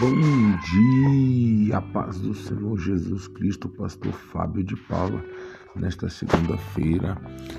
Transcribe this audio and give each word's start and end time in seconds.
Bom 0.00 0.16
dia, 0.64 1.78
paz 1.92 2.18
do 2.20 2.32
Senhor 2.32 2.78
Jesus 2.78 3.28
Cristo, 3.28 3.68
Pastor 3.68 4.14
Fábio 4.14 4.64
de 4.64 4.74
Paula, 4.74 5.22
nesta 5.76 6.08
segunda-feira, 6.08 7.18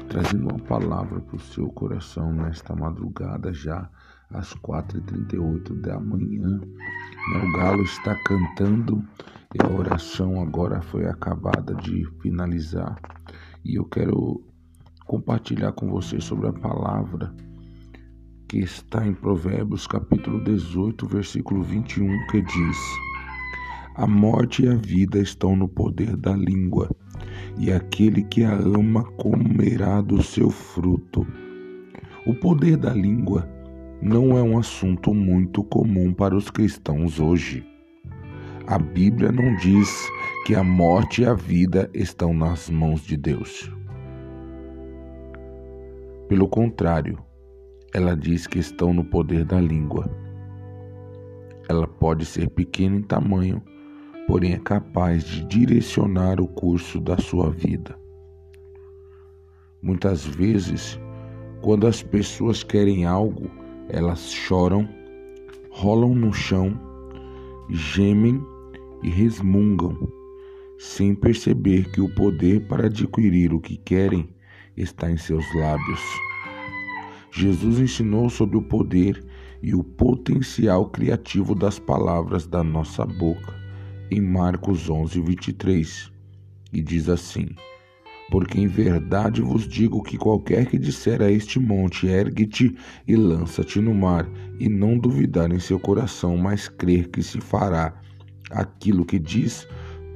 trazendo 0.09 0.49
uma 0.49 0.57
palavra 0.57 1.19
para 1.19 1.35
o 1.35 1.39
seu 1.39 1.69
coração 1.69 2.33
nesta 2.33 2.75
madrugada, 2.75 3.53
já 3.53 3.87
às 4.31 4.55
4h38 4.55 5.81
da 5.81 5.99
manhã. 5.99 6.57
Né, 6.57 7.43
o 7.43 7.51
galo 7.59 7.83
está 7.83 8.15
cantando 8.23 9.03
e 9.53 9.63
a 9.63 9.69
oração 9.69 10.41
agora 10.41 10.81
foi 10.81 11.05
acabada 11.05 11.75
de 11.75 12.07
finalizar. 12.23 12.99
E 13.63 13.77
eu 13.77 13.85
quero 13.85 14.43
compartilhar 15.05 15.73
com 15.73 15.91
você 15.91 16.19
sobre 16.19 16.47
a 16.47 16.53
palavra 16.53 17.31
que 18.51 18.59
está 18.59 19.07
em 19.07 19.13
Provérbios 19.13 19.87
capítulo 19.87 20.43
18, 20.43 21.07
versículo 21.07 21.63
21, 21.63 22.27
que 22.27 22.41
diz: 22.41 22.77
A 23.95 24.05
morte 24.05 24.65
e 24.65 24.67
a 24.67 24.75
vida 24.75 25.19
estão 25.19 25.55
no 25.55 25.69
poder 25.69 26.17
da 26.17 26.33
língua, 26.33 26.89
e 27.57 27.71
aquele 27.71 28.23
que 28.23 28.43
a 28.43 28.51
ama 28.51 29.05
comerá 29.13 30.01
do 30.01 30.21
seu 30.21 30.49
fruto. 30.49 31.25
O 32.27 32.35
poder 32.35 32.75
da 32.75 32.93
língua 32.93 33.49
não 34.01 34.37
é 34.37 34.43
um 34.43 34.59
assunto 34.59 35.13
muito 35.13 35.63
comum 35.63 36.13
para 36.13 36.35
os 36.35 36.49
cristãos 36.49 37.21
hoje. 37.21 37.65
A 38.67 38.77
Bíblia 38.77 39.31
não 39.31 39.55
diz 39.55 40.09
que 40.45 40.55
a 40.55 40.63
morte 40.63 41.21
e 41.21 41.25
a 41.25 41.33
vida 41.33 41.89
estão 41.93 42.33
nas 42.33 42.69
mãos 42.69 42.99
de 43.05 43.15
Deus. 43.15 43.71
Pelo 46.27 46.49
contrário, 46.49 47.30
ela 47.93 48.15
diz 48.15 48.47
que 48.47 48.59
estão 48.59 48.93
no 48.93 49.03
poder 49.03 49.43
da 49.43 49.59
língua. 49.59 50.09
Ela 51.69 51.87
pode 51.87 52.25
ser 52.25 52.49
pequena 52.49 52.97
em 52.97 53.01
tamanho, 53.01 53.61
porém 54.27 54.53
é 54.53 54.59
capaz 54.59 55.23
de 55.23 55.45
direcionar 55.45 56.39
o 56.39 56.47
curso 56.47 56.99
da 56.99 57.17
sua 57.17 57.51
vida. 57.51 57.97
Muitas 59.81 60.25
vezes, 60.25 60.99
quando 61.61 61.85
as 61.85 62.01
pessoas 62.01 62.63
querem 62.63 63.05
algo, 63.05 63.49
elas 63.89 64.31
choram, 64.31 64.87
rolam 65.69 66.15
no 66.15 66.31
chão, 66.31 66.79
gemem 67.69 68.41
e 69.03 69.09
resmungam, 69.09 69.97
sem 70.77 71.13
perceber 71.13 71.89
que 71.91 71.99
o 71.99 72.13
poder 72.15 72.67
para 72.67 72.85
adquirir 72.85 73.53
o 73.53 73.59
que 73.59 73.77
querem 73.77 74.29
está 74.77 75.11
em 75.11 75.17
seus 75.17 75.45
lábios. 75.55 76.30
Jesus 77.31 77.79
ensinou 77.79 78.29
sobre 78.29 78.57
o 78.57 78.61
poder 78.61 79.23
e 79.63 79.73
o 79.73 79.83
potencial 79.83 80.89
criativo 80.89 81.55
das 81.55 81.79
palavras 81.79 82.45
da 82.45 82.63
nossa 82.63 83.05
boca 83.05 83.61
em 84.11 84.19
Marcos 84.19 84.89
11, 84.89 85.21
23, 85.21 86.11
e 86.73 86.81
diz 86.81 87.07
assim: 87.07 87.47
Porque 88.29 88.59
em 88.59 88.67
verdade 88.67 89.41
vos 89.41 89.65
digo 89.65 90.03
que 90.03 90.17
qualquer 90.17 90.65
que 90.65 90.77
disser 90.77 91.21
a 91.21 91.31
este 91.31 91.59
monte, 91.59 92.07
ergue-te 92.07 92.75
e 93.07 93.15
lança-te 93.15 93.79
no 93.79 93.93
mar, 93.93 94.29
e 94.59 94.67
não 94.67 94.97
duvidar 94.97 95.49
em 95.51 95.59
seu 95.59 95.79
coração, 95.79 96.35
mas 96.35 96.67
crer 96.67 97.07
que 97.07 97.23
se 97.23 97.39
fará 97.39 97.93
aquilo 98.51 99.05
que 99.05 99.17
diz, 99.17 99.65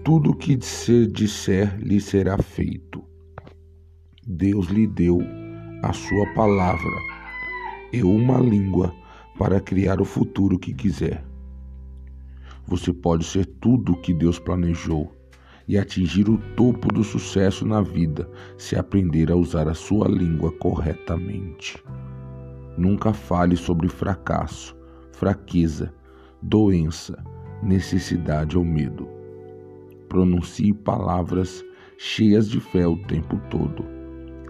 tudo 0.04 0.32
o 0.32 0.36
que 0.36 0.60
se 0.62 1.08
disser 1.08 1.80
lhe 1.80 2.02
será 2.02 2.38
feito. 2.38 3.02
Deus 4.28 4.68
lhe 4.68 4.86
deu 4.86 5.45
a 5.86 5.94
sua 5.94 6.26
palavra 6.34 7.00
e 7.94 8.02
uma 8.02 8.40
língua 8.40 8.92
para 9.38 9.60
criar 9.60 10.02
o 10.02 10.06
futuro 10.06 10.58
que 10.58 10.74
quiser. 10.74 11.24
Você 12.66 12.92
pode 12.92 13.24
ser 13.24 13.46
tudo 13.46 13.92
o 13.92 14.02
que 14.02 14.12
Deus 14.12 14.40
planejou 14.40 15.16
e 15.68 15.78
atingir 15.78 16.28
o 16.28 16.40
topo 16.56 16.92
do 16.92 17.04
sucesso 17.04 17.68
na 17.68 17.82
vida 17.82 18.28
se 18.58 18.76
aprender 18.76 19.32
a 19.32 19.36
usar 19.36 19.68
a 19.68 19.76
sua 19.76 20.08
língua 20.08 20.52
corretamente. 20.54 21.78
Nunca 22.76 23.14
fale 23.14 23.56
sobre 23.56 23.88
fracasso, 23.88 24.76
fraqueza, 25.12 25.94
doença, 26.42 27.24
necessidade 27.62 28.58
ou 28.58 28.66
medo. 28.66 29.08
Pronuncie 30.10 30.74
palavras 30.74 31.64
cheias 31.96 32.50
de 32.50 32.60
fé 32.60 32.88
o 32.88 32.98
tempo 33.06 33.40
todo 33.52 33.95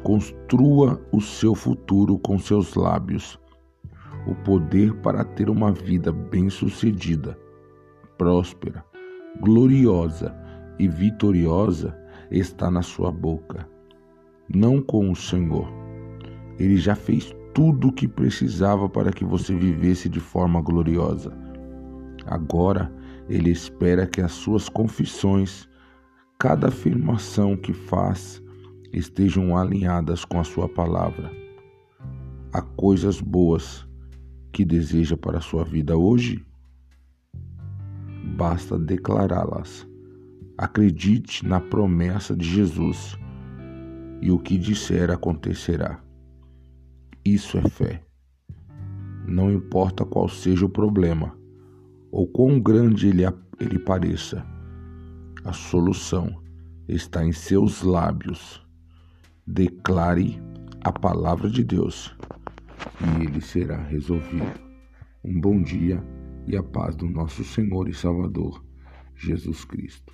Construa 0.06 1.02
o 1.12 1.20
seu 1.20 1.56
futuro 1.56 2.20
com 2.20 2.38
seus 2.38 2.76
lábios. 2.76 3.40
O 4.28 4.36
poder 4.36 4.94
para 4.98 5.24
ter 5.26 5.50
uma 5.50 5.72
vida 5.72 6.12
bem-sucedida, 6.12 7.36
próspera, 8.16 8.86
gloriosa 9.42 10.32
e 10.78 10.88
vitoriosa 10.88 11.98
está 12.30 12.70
na 12.70 12.84
sua 12.84 13.12
boca, 13.12 13.68
não 14.48 14.80
com 14.80 15.10
o 15.10 15.16
Senhor. 15.16 15.68
Ele 16.60 16.78
já 16.78 16.94
fez 16.94 17.36
tudo 17.56 17.88
o 17.88 17.92
que 17.92 18.08
precisava 18.08 18.88
para 18.88 19.12
que 19.12 19.26
você 19.26 19.56
vivesse 19.56 20.08
de 20.08 20.20
forma 20.20 20.62
gloriosa. 20.62 21.36
Agora, 22.28 22.94
ele 23.28 23.50
espera 23.50 24.06
que 24.06 24.22
as 24.22 24.34
suas 24.34 24.70
confissões, 24.70 25.68
cada 26.38 26.68
afirmação 26.68 27.58
que 27.58 27.74
faz, 27.74 28.45
estejam 28.96 29.58
alinhadas 29.58 30.24
com 30.24 30.40
a 30.40 30.44
Sua 30.44 30.70
palavra. 30.70 31.30
Há 32.54 32.62
coisas 32.62 33.20
boas 33.20 33.86
que 34.54 34.64
deseja 34.64 35.18
para 35.18 35.40
a 35.40 35.42
sua 35.42 35.66
vida 35.66 35.98
hoje? 35.98 36.46
Basta 38.38 38.80
declará-las. 38.80 39.86
Acredite 40.58 41.46
na 41.46 41.60
promessa 41.60 42.34
de 42.34 42.46
Jesus 42.46 43.18
e 44.22 44.32
o 44.32 44.40
que 44.40 44.58
disser 44.58 45.12
acontecerá. 45.12 46.02
Isso 47.26 47.58
é 47.58 47.70
fé. 47.70 48.02
Não 49.28 49.52
importa 49.52 50.06
qual 50.06 50.30
seja 50.30 50.66
o 50.66 50.70
problema 50.70 51.38
ou 52.10 52.26
quão 52.26 52.58
grande 52.58 53.10
ele, 53.10 53.24
ele 53.60 53.80
pareça, 53.80 54.46
a 55.44 55.52
solução 55.52 56.42
está 56.88 57.26
em 57.26 57.34
seus 57.34 57.82
lábios 57.82 58.65
declare 59.46 60.42
a 60.82 60.92
palavra 60.92 61.50
de 61.50 61.64
Deus 61.64 62.16
e 63.02 63.24
ele 63.24 63.42
será 63.42 63.78
resolvido. 63.78 64.60
Um 65.24 65.40
bom 65.40 65.62
dia 65.62 66.04
e 66.48 66.56
a 66.56 66.64
paz 66.64 66.96
do 66.96 67.08
nosso 67.10 67.44
Senhor 67.44 67.88
e 67.90 67.94
Salvador, 67.94 68.64
Jesus 69.16 69.66
Cristo. 69.66 70.14